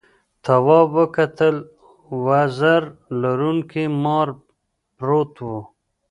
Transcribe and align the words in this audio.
تواب 0.43 0.89
وکتل 0.99 1.55
وزر 2.25 2.81
لرونکي 3.21 3.83
مار 4.03 4.27
پروت 4.97 5.35
و. 5.45 5.49